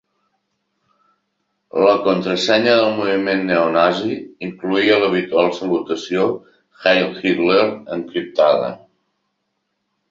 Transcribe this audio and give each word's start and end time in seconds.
La 1.87 1.91
contrasenya 2.07 2.73
del 2.79 2.95
moviment 3.01 3.45
neonazi 3.51 4.17
encloïa 4.49 4.99
l'habitual 5.05 5.55
salutació 5.61 6.27
«Heil 6.87 7.09
Hitler!» 7.27 7.69
encriptada. 8.01 8.77